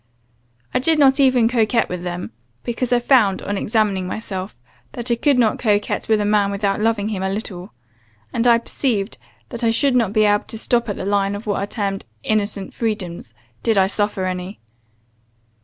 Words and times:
I 0.73 0.79
did 0.79 0.97
not 0.97 1.19
even 1.19 1.47
coquet 1.47 1.85
with 1.87 2.01
them; 2.01 2.31
because 2.63 2.91
I 2.91 2.97
found, 2.97 3.43
on 3.43 3.55
examining 3.55 4.07
myself, 4.07 4.55
I 4.95 5.03
could 5.03 5.37
not 5.37 5.59
coquet 5.59 6.01
with 6.09 6.19
a 6.19 6.25
man 6.25 6.49
without 6.49 6.79
loving 6.81 7.09
him 7.09 7.21
a 7.21 7.29
little; 7.29 7.71
and 8.33 8.47
I 8.47 8.57
perceived 8.57 9.19
that 9.49 9.63
I 9.63 9.69
should 9.69 9.95
not 9.95 10.11
be 10.11 10.23
able 10.25 10.45
to 10.45 10.57
stop 10.57 10.89
at 10.89 10.95
the 10.95 11.05
line 11.05 11.35
of 11.35 11.45
what 11.45 11.59
are 11.59 11.67
termed 11.67 12.05
innocent 12.23 12.73
freedoms, 12.73 13.35
did 13.61 13.77
I 13.77 13.85
suffer 13.85 14.25
any. 14.25 14.59